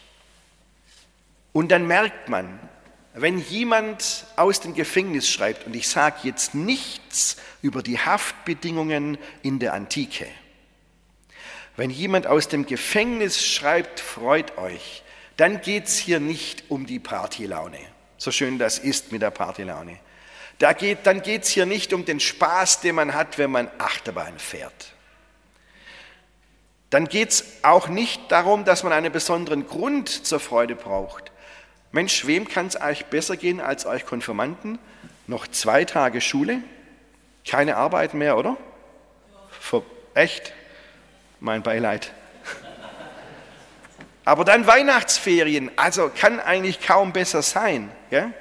Und 1.53 1.69
dann 1.71 1.85
merkt 1.85 2.27
man, 2.27 2.59
wenn 3.13 3.37
jemand 3.37 4.25
aus 4.35 4.59
dem 4.59 4.73
Gefängnis 4.73 5.29
schreibt, 5.29 5.67
und 5.67 5.75
ich 5.75 5.87
sage 5.87 6.17
jetzt 6.23 6.55
nichts 6.55 7.37
über 7.61 7.83
die 7.83 7.99
Haftbedingungen 7.99 9.19
in 9.43 9.59
der 9.59 9.75
Antike, 9.75 10.25
wenn 11.77 11.91
jemand 11.91 12.25
aus 12.25 12.47
dem 12.47 12.65
Gefängnis 12.65 13.45
schreibt, 13.45 13.99
freut 13.99 14.57
euch, 14.57 15.03
dann 15.37 15.61
geht 15.61 15.85
es 15.85 15.99
hier 15.99 16.19
nicht 16.19 16.63
um 16.69 16.87
die 16.87 16.99
Partylaune, 16.99 17.77
so 18.19 18.31
schön 18.31 18.59
das 18.59 18.77
ist 18.77 19.11
mit 19.11 19.23
der 19.23 19.31
Partylaune. 19.31 19.97
Da 20.59 20.73
geht, 20.73 20.99
dann 21.03 21.21
geht 21.21 21.43
es 21.43 21.49
hier 21.49 21.65
nicht 21.65 21.93
um 21.93 22.05
den 22.05 22.19
Spaß, 22.19 22.81
den 22.81 22.95
man 22.95 23.15
hat, 23.15 23.37
wenn 23.37 23.49
man 23.49 23.71
Achterbahn 23.79 24.37
fährt. 24.37 24.93
Dann 26.89 27.05
geht 27.05 27.29
es 27.29 27.45
auch 27.61 27.87
nicht 27.87 28.31
darum, 28.31 28.65
dass 28.65 28.83
man 28.83 28.91
einen 28.91 29.11
besonderen 29.11 29.65
Grund 29.67 30.09
zur 30.09 30.39
Freude 30.39 30.75
braucht. 30.75 31.31
Mensch, 31.91 32.27
wem 32.27 32.47
kann 32.47 32.67
es 32.67 32.79
euch 32.79 33.05
besser 33.05 33.37
gehen 33.37 33.61
als 33.61 33.85
euch 33.85 34.05
Konfirmanden? 34.05 34.79
Noch 35.27 35.47
zwei 35.47 35.85
Tage 35.85 36.19
Schule, 36.19 36.61
keine 37.47 37.77
Arbeit 37.77 38.13
mehr, 38.13 38.37
oder? 38.37 38.57
Echt? 40.13 40.53
Mein 41.39 41.63
Beileid. 41.63 42.11
Aber 44.29 44.45
dann 44.45 44.67
Weihnachtsferien, 44.67 45.71
also 45.75 46.11
kann 46.15 46.39
eigentlich 46.39 46.81
kaum 46.81 47.13
besser 47.13 47.41
sein. 47.41 47.89
Ja? 48.11 48.31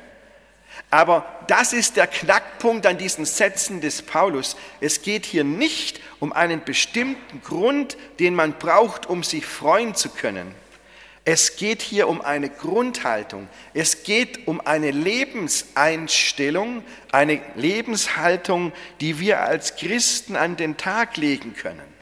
Aber 0.90 1.25
das 1.47 1.73
ist 1.73 1.97
der 1.97 2.07
Knackpunkt 2.07 2.85
an 2.85 2.99
diesen 2.99 3.25
Sätzen 3.25 3.80
des 3.80 4.02
Paulus. 4.02 4.59
Es 4.83 5.00
geht 5.00 5.25
hier 5.25 5.45
nicht 5.45 6.02
um 6.21 6.35
einen 6.35 6.62
bestimmten 6.62 7.40
Grund, 7.40 7.97
den 8.21 8.35
man 8.35 8.59
braucht, 8.59 9.07
um 9.07 9.23
sich 9.23 9.47
freuen 9.47 9.95
zu 9.95 10.11
können. 10.11 10.54
Es 11.25 11.57
geht 11.57 11.80
hier 11.80 12.07
um 12.09 12.21
eine 12.21 12.50
Grundhaltung. 12.50 13.49
Es 13.73 14.02
geht 14.02 14.47
um 14.47 14.61
eine 14.61 14.90
Lebenseinstellung, 14.90 16.85
eine 17.12 17.40
Lebenshaltung, 17.54 18.75
die 19.00 19.21
wir 19.21 19.40
als 19.40 19.76
Christen 19.76 20.37
an 20.37 20.57
den 20.57 20.76
Tag 20.76 21.16
legen 21.16 21.54
können. 21.57 21.97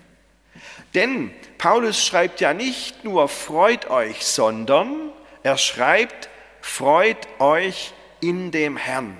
Denn 0.97 1.31
Paulus 1.59 2.05
schreibt 2.05 2.41
ja 2.41 2.55
nicht 2.55 3.05
nur 3.05 3.29
freut 3.29 3.91
euch, 3.91 4.25
sondern 4.25 5.13
er 5.43 5.59
schreibt 5.59 6.31
freut 6.63 7.29
euch 7.39 7.93
in 8.21 8.51
dem 8.51 8.79
Herrn. 8.79 9.19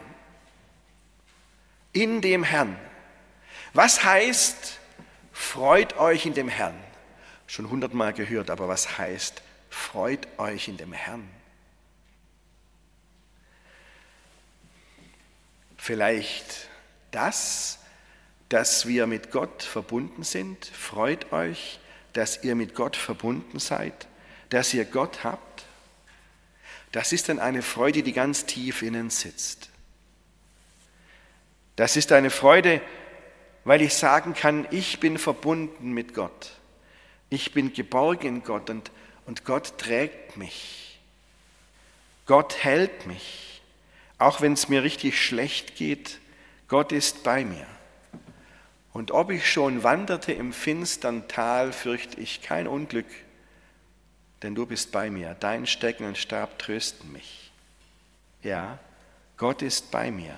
In 1.93 2.23
dem 2.23 2.43
Herrn. 2.45 2.79
Was 3.75 4.03
heißt, 4.03 4.79
freut 5.33 5.99
euch 5.99 6.25
in 6.25 6.33
dem 6.33 6.49
Herrn? 6.49 6.83
Schon 7.47 7.69
hundertmal 7.69 8.15
gehört, 8.15 8.49
aber 8.49 8.69
was 8.69 8.97
heißt, 8.97 9.43
freut 9.69 10.27
euch 10.39 10.69
in 10.69 10.79
dem 10.79 10.95
Herrn? 10.95 11.29
Vielleicht 15.77 16.69
das, 17.11 17.81
dass 18.49 18.87
wir 18.87 19.07
mit 19.07 19.31
Gott 19.31 19.63
verbunden 19.63 20.23
sind. 20.23 20.67
Freut 20.67 21.33
euch, 21.33 21.81
dass 22.13 22.43
ihr 22.45 22.55
mit 22.55 22.75
Gott 22.75 22.97
verbunden 22.97 23.59
seid, 23.59 24.07
dass 24.51 24.73
ihr 24.73 24.85
Gott 24.85 25.25
habt. 25.25 25.65
Das 26.93 27.13
ist 27.13 27.29
dann 27.29 27.39
eine 27.39 27.63
Freude, 27.63 28.03
die 28.03 28.13
ganz 28.13 28.47
tief 28.47 28.83
innen 28.83 29.11
sitzt. 29.11 29.69
Das 31.75 31.97
ist 31.97 32.13
eine 32.13 32.31
Freude, 32.31 32.81
weil 33.65 33.83
ich 33.83 33.95
sagen 33.95 34.33
kann, 34.33 34.67
ich 34.71 35.01
bin 35.01 35.19
verbunden 35.19 35.93
mit 35.93 36.15
Gott. 36.15 36.53
Ich 37.29 37.53
bin 37.53 37.73
geborgen 37.73 38.37
in 38.37 38.43
Gott 38.45 38.71
und, 38.71 38.91
und 39.27 39.45
Gott 39.45 39.77
trägt 39.77 40.37
mich. 40.37 41.01
Gott 42.25 42.65
hält 42.65 43.07
mich. 43.07 43.61
Auch 44.19 44.41
wenn 44.41 44.55
es 44.55 44.69
mir 44.69 44.83
richtig 44.83 45.23
schlecht 45.23 45.77
geht, 45.77 46.19
Gott 46.69 46.93
ist 46.93 47.23
bei 47.25 47.45
mir. 47.45 47.67
Und 48.97 49.11
ob 49.11 49.31
ich 49.31 49.53
schon 49.53 49.83
wanderte 49.83 50.33
im 50.33 50.55
finstern 50.55 51.29
Tal, 51.29 51.75
fürchte 51.75 52.19
ich 52.19 52.41
kein 52.41 52.67
Unglück, 52.67 53.05
denn 54.41 54.55
du 54.55 54.65
bist 54.65 54.91
bei 54.91 55.11
mir. 55.11 55.37
Dein 55.39 55.67
Stecken 55.67 56.07
und 56.07 56.17
Stab 56.17 56.59
trösten 56.59 57.13
mich. 57.13 57.53
Ja, 58.43 58.79
Gott 59.37 59.61
ist 59.61 59.91
bei 59.91 60.11
mir. 60.11 60.35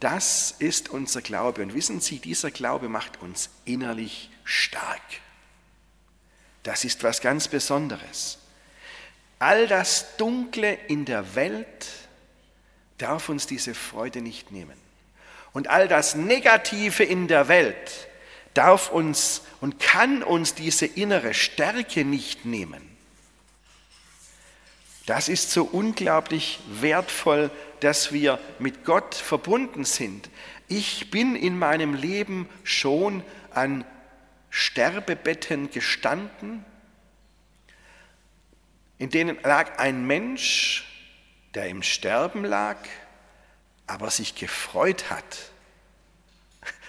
Das 0.00 0.50
ist 0.58 0.88
unser 0.88 1.20
Glaube. 1.20 1.60
Und 1.60 1.74
wissen 1.74 2.00
Sie, 2.00 2.20
dieser 2.20 2.50
Glaube 2.50 2.88
macht 2.88 3.20
uns 3.20 3.50
innerlich 3.66 4.30
stark. 4.44 5.02
Das 6.62 6.86
ist 6.86 7.02
was 7.02 7.20
ganz 7.20 7.48
Besonderes. 7.48 8.38
All 9.40 9.66
das 9.66 10.16
Dunkle 10.16 10.72
in 10.72 11.04
der 11.04 11.34
Welt 11.34 11.86
darf 12.96 13.28
uns 13.28 13.46
diese 13.46 13.74
Freude 13.74 14.22
nicht 14.22 14.52
nehmen. 14.52 14.87
Und 15.58 15.66
all 15.66 15.88
das 15.88 16.14
Negative 16.14 17.02
in 17.02 17.26
der 17.26 17.48
Welt 17.48 18.06
darf 18.54 18.92
uns 18.92 19.42
und 19.60 19.80
kann 19.80 20.22
uns 20.22 20.54
diese 20.54 20.86
innere 20.86 21.34
Stärke 21.34 22.04
nicht 22.04 22.44
nehmen. 22.44 22.80
Das 25.06 25.28
ist 25.28 25.50
so 25.50 25.64
unglaublich 25.64 26.60
wertvoll, 26.70 27.50
dass 27.80 28.12
wir 28.12 28.38
mit 28.60 28.84
Gott 28.84 29.16
verbunden 29.16 29.84
sind. 29.84 30.30
Ich 30.68 31.10
bin 31.10 31.34
in 31.34 31.58
meinem 31.58 31.92
Leben 31.92 32.48
schon 32.62 33.24
an 33.50 33.84
Sterbebetten 34.50 35.72
gestanden, 35.72 36.64
in 38.98 39.10
denen 39.10 39.36
lag 39.42 39.80
ein 39.80 40.06
Mensch, 40.06 40.86
der 41.54 41.66
im 41.66 41.82
Sterben 41.82 42.44
lag, 42.44 42.78
aber 43.88 44.10
sich 44.10 44.36
gefreut 44.36 45.10
hat. 45.10 45.24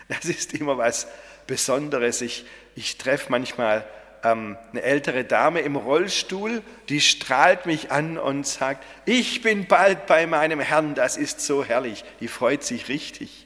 Das 0.10 0.26
ist 0.26 0.54
immer 0.54 0.78
was 0.78 1.08
Besonderes. 1.46 2.22
Ich, 2.22 2.46
ich 2.76 2.98
treffe 2.98 3.32
manchmal 3.32 3.88
ähm, 4.24 4.58
eine 4.72 4.82
ältere 4.82 5.24
Dame 5.24 5.62
im 5.62 5.76
Rollstuhl, 5.76 6.64
die 6.90 7.02
strahlt 7.02 7.66
mich 7.66 7.92
an 7.92 8.18
und 8.18 8.46
sagt, 8.48 8.84
ich 9.06 9.42
bin 9.42 9.68
bald 9.68 10.08
bei 10.08 10.28
meinem 10.28 10.60
Herrn, 10.60 10.96
das 10.96 11.16
ist 11.16 11.42
so 11.42 11.64
herrlich. 11.64 12.04
Die 12.20 12.28
freut 12.28 12.64
sich 12.64 12.90
richtig. 12.90 13.46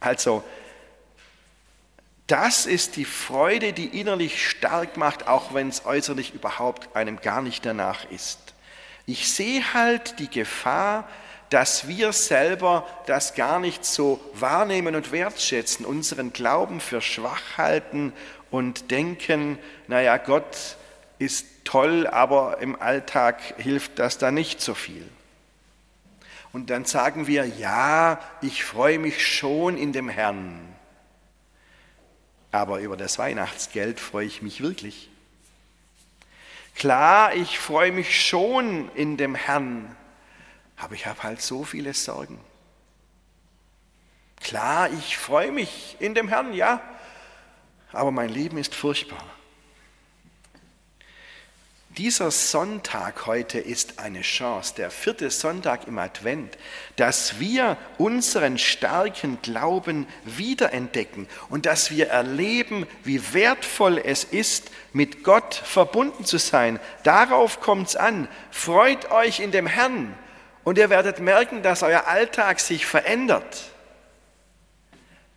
Also, 0.00 0.44
das 2.28 2.66
ist 2.66 2.96
die 2.96 3.04
Freude, 3.04 3.72
die 3.72 4.00
innerlich 4.00 4.48
stark 4.48 4.96
macht, 4.96 5.26
auch 5.26 5.54
wenn 5.54 5.68
es 5.68 5.84
äußerlich 5.86 6.34
überhaupt 6.34 6.94
einem 6.94 7.20
gar 7.20 7.42
nicht 7.42 7.64
danach 7.64 8.08
ist. 8.10 8.38
Ich 9.06 9.32
sehe 9.32 9.72
halt 9.72 10.18
die 10.18 10.28
Gefahr, 10.28 11.08
dass 11.50 11.88
wir 11.88 12.12
selber 12.12 12.86
das 13.06 13.34
gar 13.34 13.58
nicht 13.58 13.84
so 13.84 14.20
wahrnehmen 14.34 14.94
und 14.94 15.12
wertschätzen, 15.12 15.86
unseren 15.86 16.32
Glauben 16.32 16.80
für 16.80 17.00
schwach 17.00 17.56
halten 17.56 18.12
und 18.50 18.90
denken, 18.90 19.58
naja, 19.86 20.16
Gott 20.18 20.76
ist 21.18 21.46
toll, 21.64 22.06
aber 22.06 22.58
im 22.60 22.80
Alltag 22.80 23.40
hilft 23.58 23.98
das 23.98 24.18
da 24.18 24.30
nicht 24.30 24.60
so 24.60 24.74
viel. 24.74 25.06
Und 26.52 26.70
dann 26.70 26.84
sagen 26.84 27.26
wir, 27.26 27.44
ja, 27.46 28.20
ich 28.40 28.64
freue 28.64 28.98
mich 28.98 29.26
schon 29.26 29.76
in 29.76 29.92
dem 29.92 30.08
Herrn, 30.08 30.60
aber 32.52 32.80
über 32.80 32.96
das 32.96 33.18
Weihnachtsgeld 33.18 34.00
freue 34.00 34.26
ich 34.26 34.40
mich 34.40 34.62
wirklich. 34.62 35.10
Klar, 36.74 37.34
ich 37.34 37.58
freue 37.58 37.92
mich 37.92 38.26
schon 38.26 38.90
in 38.94 39.16
dem 39.16 39.34
Herrn, 39.34 39.94
aber 40.78 40.94
ich 40.94 41.06
habe 41.06 41.22
halt 41.22 41.42
so 41.42 41.64
viele 41.64 41.92
Sorgen. 41.92 42.40
Klar, 44.40 44.90
ich 44.92 45.18
freue 45.18 45.50
mich 45.50 45.96
in 45.98 46.14
dem 46.14 46.28
Herrn, 46.28 46.52
ja, 46.52 46.80
aber 47.92 48.12
mein 48.12 48.28
Leben 48.28 48.58
ist 48.58 48.74
furchtbar. 48.74 49.24
Dieser 51.96 52.30
Sonntag 52.30 53.26
heute 53.26 53.58
ist 53.58 53.98
eine 53.98 54.20
Chance, 54.20 54.74
der 54.76 54.92
vierte 54.92 55.30
Sonntag 55.30 55.88
im 55.88 55.98
Advent, 55.98 56.56
dass 56.94 57.40
wir 57.40 57.76
unseren 57.96 58.56
starken 58.56 59.38
Glauben 59.42 60.06
wiederentdecken 60.24 61.26
und 61.48 61.66
dass 61.66 61.90
wir 61.90 62.08
erleben, 62.08 62.86
wie 63.02 63.34
wertvoll 63.34 63.98
es 63.98 64.22
ist, 64.22 64.70
mit 64.92 65.24
Gott 65.24 65.54
verbunden 65.54 66.24
zu 66.24 66.38
sein. 66.38 66.78
Darauf 67.02 67.60
kommt 67.60 67.88
es 67.88 67.96
an. 67.96 68.28
Freut 68.52 69.10
euch 69.10 69.40
in 69.40 69.50
dem 69.50 69.66
Herrn 69.66 70.14
und 70.68 70.76
ihr 70.76 70.90
werdet 70.90 71.18
merken, 71.18 71.62
dass 71.62 71.82
euer 71.82 72.08
Alltag 72.08 72.60
sich 72.60 72.84
verändert. 72.84 73.70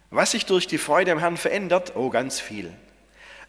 Was 0.10 0.32
sich 0.32 0.46
durch 0.46 0.68
die 0.68 0.78
Freude 0.78 1.14
am 1.14 1.20
Herrn 1.20 1.38
verändert? 1.38 1.96
Oh, 1.96 2.10
ganz 2.10 2.42
viel. 2.42 2.70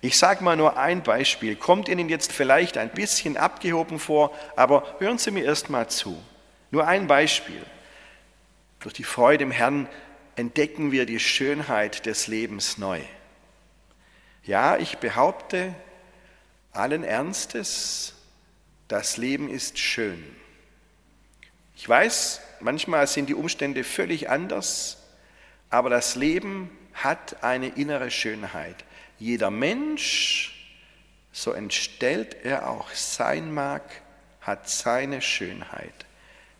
Ich 0.01 0.17
sage 0.17 0.45
mal 0.45 0.57
nur 0.57 0.77
ein 0.77 1.03
Beispiel, 1.03 1.57
kommt 1.57 1.89
Ihnen 1.89 2.09
jetzt 2.09 2.31
vielleicht 2.31 2.79
ein 2.79 2.91
bisschen 2.91 3.37
abgehoben 3.37 3.99
vor, 3.99 4.33
aber 4.55 4.95
hören 5.01 5.19
Sie 5.19 5.33
mir 5.33 5.43
erst 5.43 5.71
mal 5.71 5.89
zu. 5.89 6.23
Nur 6.71 6.87
ein 6.87 7.09
Beispiel. 7.09 7.67
Durch 8.79 8.95
die 8.95 9.03
Freude 9.03 9.43
im 9.43 9.51
Herrn 9.51 9.89
entdecken 10.37 10.93
wir 10.93 11.05
die 11.05 11.19
Schönheit 11.19 12.07
des 12.07 12.29
Lebens 12.29 12.79
neu. 12.79 13.01
Ja, 14.45 14.77
ich 14.77 14.99
behaupte 14.99 15.75
allen 16.71 17.03
Ernstes, 17.03 18.15
das 18.87 19.17
Leben 19.17 19.49
ist 19.49 19.81
schön. 19.81 20.42
Ich 21.76 21.88
weiß, 21.88 22.41
manchmal 22.61 23.07
sind 23.07 23.29
die 23.29 23.35
Umstände 23.35 23.85
völlig 23.85 24.29
anders, 24.29 24.99
aber 25.71 25.91
das 25.91 26.17
Leben 26.17 26.71
hat 26.93 27.43
eine 27.43 27.69
innere 27.69 28.11
Schönheit. 28.11 28.85
Jeder 29.19 29.50
Mensch, 29.50 30.71
so 31.33 31.52
entstellt 31.52 32.37
er 32.45 32.69
auch 32.69 32.91
sein 32.91 33.52
mag, 33.52 33.83
hat 34.41 34.69
seine 34.69 35.23
Schönheit. 35.23 36.07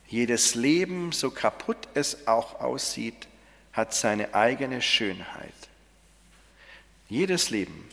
Jedes 0.07 0.54
Leben, 0.54 1.12
so 1.12 1.31
kaputt 1.31 1.88
es 1.95 2.26
auch 2.26 2.61
aussieht, 2.61 3.28
hat 3.73 3.95
seine 3.95 4.35
eigene 4.35 4.83
Schönheit. 4.83 5.52
Jedes 7.09 7.50
Leben, 7.50 7.88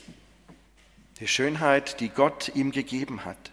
die 1.19 1.27
Schönheit, 1.27 1.99
die 1.99 2.09
Gott 2.09 2.51
ihm 2.55 2.71
gegeben 2.71 3.25
hat. 3.25 3.51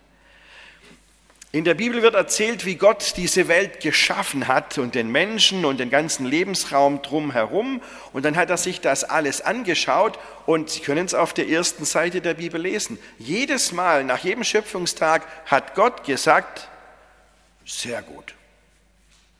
In 1.52 1.64
der 1.64 1.74
Bibel 1.74 2.02
wird 2.02 2.14
erzählt, 2.14 2.64
wie 2.66 2.74
Gott 2.74 3.14
diese 3.16 3.48
Welt 3.48 3.80
geschaffen 3.80 4.48
hat 4.48 4.78
und 4.78 4.94
den 4.94 5.10
Menschen 5.10 5.64
und 5.64 5.78
den 5.78 5.90
ganzen 5.90 6.26
Lebensraum 6.26 7.02
drumherum. 7.02 7.80
Und 8.12 8.24
dann 8.24 8.36
hat 8.36 8.50
er 8.50 8.56
sich 8.56 8.80
das 8.80 9.04
alles 9.04 9.40
angeschaut 9.40 10.18
und 10.44 10.70
Sie 10.70 10.80
können 10.80 11.06
es 11.06 11.14
auf 11.14 11.32
der 11.32 11.48
ersten 11.48 11.84
Seite 11.84 12.20
der 12.20 12.34
Bibel 12.34 12.60
lesen. 12.60 12.98
Jedes 13.18 13.72
Mal, 13.72 14.04
nach 14.04 14.18
jedem 14.18 14.44
Schöpfungstag, 14.44 15.26
hat 15.46 15.74
Gott 15.74 16.04
gesagt, 16.04 16.68
sehr 17.64 18.02
gut, 18.02 18.34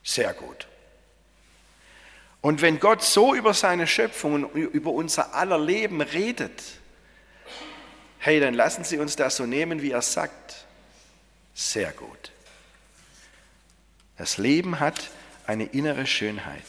sehr 0.03 0.33
gut. 0.33 0.69
Und 2.41 2.63
wenn 2.63 2.79
Gott 2.79 3.03
so 3.03 3.35
über 3.35 3.53
seine 3.53 3.89
Schöpfung 3.89 4.45
und 4.45 4.55
über 4.55 4.93
unser 4.93 5.35
aller 5.35 5.59
Leben 5.59 6.01
redet, 6.01 6.63
hey, 8.19 8.39
dann 8.39 8.55
lassen 8.55 8.85
Sie 8.85 8.99
uns 8.99 9.17
das 9.17 9.37
so 9.37 9.45
nehmen, 9.45 9.83
wie 9.83 9.91
er 9.91 10.03
sagt 10.03 10.66
sehr 11.57 11.91
gut. 11.93 12.33
Das 14.19 14.37
Leben 14.37 14.79
hat 14.79 15.11
eine 15.47 15.65
innere 15.65 16.07
Schönheit. 16.07 16.63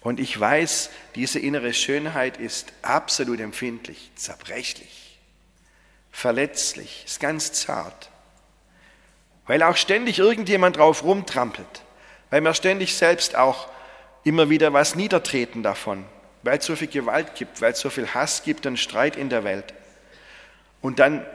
Und 0.00 0.20
ich 0.20 0.38
weiß, 0.38 0.90
diese 1.14 1.38
innere 1.38 1.74
Schönheit 1.74 2.38
ist 2.38 2.72
absolut 2.82 3.40
empfindlich, 3.40 4.10
zerbrechlich, 4.14 5.18
verletzlich, 6.10 7.04
ist 7.04 7.20
ganz 7.20 7.52
zart. 7.52 8.10
Weil 9.46 9.62
auch 9.62 9.76
ständig 9.76 10.18
irgendjemand 10.18 10.76
drauf 10.76 11.02
rumtrampelt, 11.02 11.82
weil 12.30 12.40
wir 12.40 12.54
ständig 12.54 12.96
selbst 12.96 13.36
auch 13.36 13.68
immer 14.24 14.48
wieder 14.48 14.72
was 14.72 14.94
niedertreten 14.94 15.62
davon. 15.62 16.04
weil 16.42 16.58
es 16.58 16.64
so 16.64 16.76
viel 16.76 16.88
Gewalt 16.88 17.34
gibt, 17.34 17.60
weil 17.60 17.72
es 17.72 17.80
so 17.80 17.90
viel 17.90 18.06
Hass 18.14 18.44
gibt 18.44 18.66
und 18.66 18.78
Streit 18.78 19.16
in 19.16 19.28
der 19.28 19.42
Welt. 19.42 19.74
Und 20.80 21.00
dann 21.00 21.26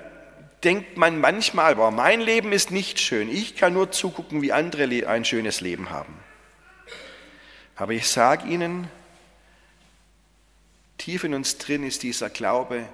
denkt 0.64 0.98
man 0.98 1.20
manchmal, 1.20 1.76
boah, 1.76 1.92
mein 1.92 2.22
Leben 2.22 2.52
ist 2.52 2.72
nicht 2.72 3.00
schön, 3.00 3.30
ich 3.30 3.56
kann 3.56 3.74
nur 3.74 3.92
zugucken, 3.92 4.42
wie 4.42 4.54
andere 4.54 5.08
ein 5.08 5.26
schönes 5.26 5.62
Leben 5.62 5.90
haben. 5.90 6.14
Aber 7.76 7.94
ich 7.94 8.08
sage 8.08 8.48
Ihnen, 8.48 8.88
tief 10.98 11.24
in 11.24 11.34
uns 11.34 11.58
drin 11.58 11.84
ist 11.84 12.04
dieser 12.04 12.30
Glaube, 12.30 12.88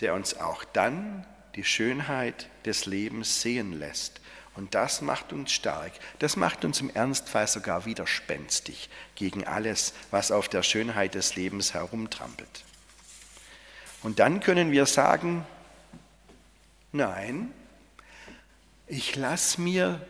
der 0.00 0.14
uns 0.14 0.38
auch 0.38 0.64
dann 0.64 1.26
die 1.56 1.64
Schönheit 1.64 2.48
des 2.64 2.86
Lebens 2.86 3.42
sehen 3.42 3.78
lässt. 3.78 4.20
Und 4.54 4.74
das 4.74 5.00
macht 5.00 5.32
uns 5.32 5.50
stark. 5.50 5.92
Das 6.18 6.36
macht 6.36 6.64
uns 6.64 6.80
im 6.80 6.90
Ernstfall 6.90 7.48
sogar 7.48 7.86
widerspenstig 7.86 8.90
gegen 9.14 9.46
alles, 9.46 9.94
was 10.10 10.30
auf 10.30 10.48
der 10.48 10.62
Schönheit 10.62 11.14
des 11.14 11.36
Lebens 11.36 11.72
herumtrampelt. 11.74 12.64
Und 14.02 14.18
dann 14.18 14.40
können 14.40 14.70
wir 14.70 14.86
sagen, 14.86 15.46
nein, 16.92 17.52
ich 18.86 19.16
lasse 19.16 19.60
mir 19.60 20.00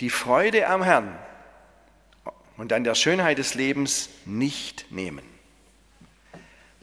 die 0.00 0.10
Freude 0.10 0.68
am 0.68 0.82
Herrn 0.82 1.18
und 2.56 2.72
an 2.72 2.84
der 2.84 2.94
Schönheit 2.94 3.38
des 3.38 3.54
Lebens 3.54 4.10
nicht 4.24 4.90
nehmen. 4.90 5.24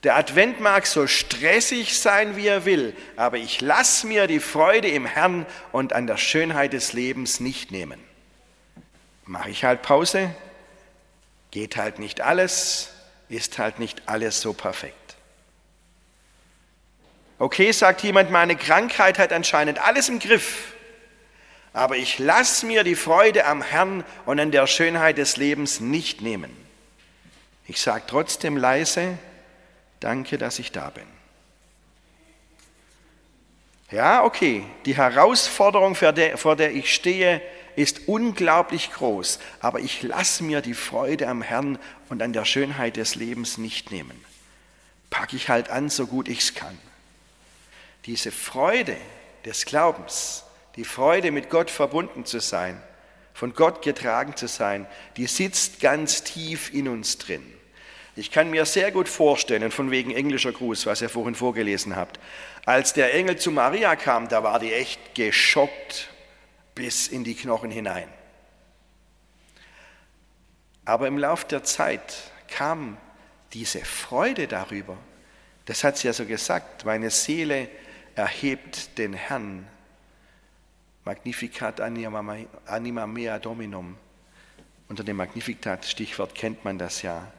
Der 0.04 0.18
Advent 0.18 0.60
mag 0.60 0.86
so 0.86 1.08
stressig 1.08 1.98
sein, 1.98 2.36
wie 2.36 2.48
er 2.48 2.66
will, 2.66 2.96
aber 3.16 3.38
ich 3.38 3.62
lasse 3.62 4.06
mir 4.06 4.28
die 4.28 4.40
Freude 4.40 4.88
im 4.88 5.06
Herrn 5.06 5.46
und 5.72 5.94
an 5.94 6.06
der 6.06 6.18
Schönheit 6.18 6.74
des 6.74 6.94
Lebens 6.94 7.40
nicht 7.40 7.72
nehmen. 7.72 8.00
Mache 9.26 9.50
ich 9.50 9.64
halt 9.64 9.82
Pause, 9.82 10.30
geht 11.50 11.78
halt 11.78 11.98
nicht 11.98 12.22
alles, 12.22 12.92
ist 13.30 13.58
halt 13.58 13.80
nicht 13.80 14.04
alles 14.08 14.42
so 14.42 14.54
perfekt. 14.54 15.05
Okay, 17.38 17.72
sagt 17.72 18.02
jemand, 18.04 18.32
meine 18.32 18.56
Krankheit 18.56 19.20
hat 19.20 19.34
anscheinend 19.34 19.80
alles 19.80 20.10
im 20.10 20.20
Griff, 20.20 20.74
aber 21.74 21.98
ich 21.98 22.20
lasse 22.20 22.66
mir 22.66 22.84
die 22.84 22.96
Freude 22.96 23.46
am 23.46 23.62
Herrn 23.62 24.06
und 24.26 24.40
an 24.40 24.52
der 24.52 24.68
Schönheit 24.68 25.18
des 25.18 25.36
Lebens 25.36 25.80
nicht 25.82 26.22
nehmen. 26.22 26.56
Ich 27.68 27.82
sage 27.82 28.06
trotzdem 28.08 28.56
leise, 28.56 29.18
Danke, 30.06 30.38
dass 30.38 30.60
ich 30.60 30.72
da 30.72 30.92
bin. 30.92 31.08
Ja, 33.92 34.24
okay, 34.24 34.64
die 34.86 34.96
Herausforderung, 34.96 35.96
vor 35.96 36.14
der, 36.56 36.76
ich 36.76 36.94
stehe, 36.94 37.42
ist 37.76 38.08
unglaublich 38.08 38.92
groß, 38.92 39.40
aber 39.60 39.80
ich 39.80 40.04
lasse 40.04 40.44
mir 40.44 40.62
die 40.62 40.74
Freude 40.74 41.28
am 41.28 41.42
Herrn 41.42 41.80
und 42.10 42.22
an 42.22 42.34
der 42.34 42.46
Schönheit 42.46 42.98
des 42.98 43.16
Lebens 43.16 43.58
nicht 43.58 43.92
nehmen. 43.92 44.24
Packe 45.10 45.36
ich 45.36 45.50
halt 45.50 45.70
an, 45.70 45.90
so 45.90 46.08
gut 46.08 46.28
ich 46.28 46.40
es 46.40 46.54
kann. 46.54 46.78
Diese 48.06 48.32
Freude 48.32 48.98
des 49.46 49.66
Glaubens, 49.66 50.44
die 50.76 50.86
Freude, 50.86 51.32
mit 51.32 51.50
Gott 51.50 51.72
verbunden 51.72 52.26
zu 52.26 52.40
sein, 52.40 52.82
von 53.34 53.54
Gott 53.54 53.82
getragen 53.82 54.36
zu 54.36 54.48
sein, 54.48 54.88
die 55.18 55.28
sitzt 55.28 55.80
ganz 55.80 56.24
tief 56.24 56.74
in 56.74 56.88
uns 56.88 57.18
drin. 57.18 57.44
Ich 58.16 58.32
kann 58.32 58.50
mir 58.50 58.66
sehr 58.66 58.92
gut 58.92 59.10
vorstellen, 59.10 59.72
von 59.72 59.92
wegen 59.92 60.12
englischer 60.12 60.54
Gruß, 60.54 60.86
was 60.86 61.02
ihr 61.02 61.10
vorhin 61.10 61.36
vorgelesen 61.36 61.96
habt, 61.96 62.20
als 62.66 62.94
der 62.94 63.14
Engel 63.14 63.38
zu 63.38 63.52
Maria 63.52 63.96
kam, 63.96 64.30
da 64.30 64.42
war 64.42 64.60
die 64.60 64.74
echt 64.74 65.16
geschockt 65.16 66.10
bis 66.76 67.08
in 67.08 67.24
die 67.24 67.36
Knochen 67.36 67.72
hinein. 67.72 68.08
Aber 70.86 71.08
im 71.08 71.18
Lauf 71.18 71.44
der 71.46 71.64
Zeit 71.64 72.32
kam 72.48 72.98
diese 73.54 73.84
Freude 73.84 74.48
darüber. 74.48 74.98
Das 75.66 75.84
hat 75.84 75.98
sie 75.98 76.08
ja 76.08 76.14
so 76.14 76.26
gesagt, 76.26 76.86
meine 76.86 77.10
Seele 77.10 77.68
erhebt 78.16 78.98
den 78.98 79.14
Herrn. 79.14 79.68
Magnificat 81.04 81.82
anima 81.82 83.08
mea 83.08 83.40
dominum. 83.40 83.98
Unter 84.88 85.04
dem 85.04 85.18
Magnificat 85.18 85.86
Stichwort 85.86 86.34
kennt 86.34 86.64
man 86.66 86.78
das 86.78 87.02
ja. 87.02 87.32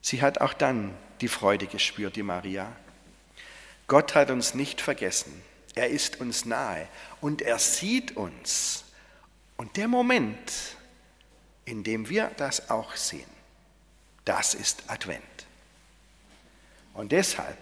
Sie 0.00 0.22
hat 0.22 0.40
auch 0.40 0.52
dann 0.52 0.94
die 1.20 1.28
Freude 1.28 1.66
gespürt, 1.66 2.16
die 2.16 2.22
Maria. 2.22 2.74
Gott 3.86 4.14
hat 4.14 4.30
uns 4.30 4.54
nicht 4.54 4.80
vergessen. 4.80 5.42
Er 5.74 5.88
ist 5.88 6.20
uns 6.20 6.44
nahe 6.44 6.88
und 7.20 7.42
er 7.42 7.58
sieht 7.58 8.16
uns. 8.16 8.84
Und 9.56 9.76
der 9.76 9.88
Moment, 9.88 10.76
in 11.64 11.84
dem 11.84 12.08
wir 12.08 12.30
das 12.36 12.70
auch 12.70 12.96
sehen, 12.96 13.30
das 14.24 14.54
ist 14.54 14.84
Advent. 14.88 15.22
Und 16.94 17.12
deshalb 17.12 17.56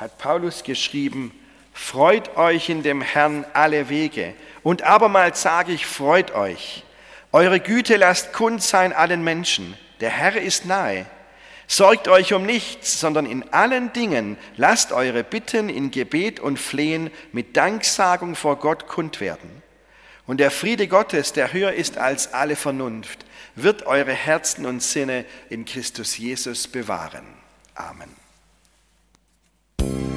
hat 0.00 0.16
Paulus 0.16 0.62
geschrieben, 0.62 1.30
freut 1.74 2.36
euch 2.38 2.70
in 2.70 2.82
dem 2.82 3.02
Herrn 3.02 3.44
alle 3.52 3.90
Wege. 3.90 4.34
Und 4.62 4.82
abermals 4.82 5.42
sage 5.42 5.72
ich, 5.72 5.84
freut 5.84 6.34
euch. 6.34 6.84
Eure 7.32 7.60
Güte 7.60 7.96
lasst 7.96 8.32
kund 8.32 8.62
sein 8.62 8.94
allen 8.94 9.22
Menschen. 9.22 9.76
Der 10.00 10.10
Herr 10.10 10.40
ist 10.40 10.64
nahe. 10.64 11.04
Sorgt 11.66 12.08
euch 12.08 12.32
um 12.32 12.44
nichts, 12.44 12.98
sondern 12.98 13.26
in 13.26 13.52
allen 13.52 13.92
Dingen 13.92 14.36
lasst 14.56 14.90
eure 14.90 15.22
Bitten 15.22 15.68
in 15.68 15.90
Gebet 15.90 16.40
und 16.40 16.58
Flehen 16.58 17.10
mit 17.30 17.56
Danksagung 17.56 18.34
vor 18.34 18.56
Gott 18.56 18.88
kund 18.88 19.20
werden. 19.20 19.62
Und 20.26 20.40
der 20.40 20.50
Friede 20.50 20.88
Gottes, 20.88 21.32
der 21.32 21.52
höher 21.52 21.72
ist 21.72 21.98
als 21.98 22.32
alle 22.32 22.56
Vernunft, 22.56 23.24
wird 23.54 23.86
eure 23.86 24.12
Herzen 24.12 24.64
und 24.64 24.82
Sinne 24.82 25.24
in 25.50 25.64
Christus 25.64 26.16
Jesus 26.16 26.66
bewahren. 26.66 27.24
Amen. 27.74 28.19
Thank 29.80 30.00
you. 30.00 30.09